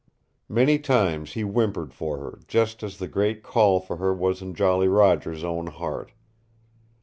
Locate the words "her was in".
3.97-4.55